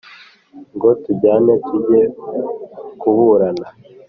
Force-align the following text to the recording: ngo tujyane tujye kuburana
ngo 0.75 0.89
tujyane 1.03 1.53
tujye 1.65 2.01
kuburana 2.99 3.67